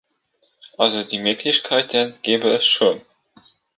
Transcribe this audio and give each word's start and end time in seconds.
Also 0.79 1.03
die 1.03 1.19
Möglichkeiten 1.19 2.15
gäbe 2.23 2.49
es 2.51 2.65
schon. 2.65 3.01